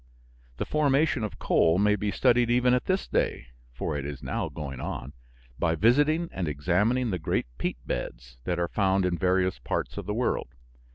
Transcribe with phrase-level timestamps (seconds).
[0.57, 4.49] The formation of coal may be studied even at this day (for it is now
[4.49, 5.13] going on)
[5.59, 10.07] by visiting and examining the great peat beds that are found in various parts of
[10.07, 10.55] the world.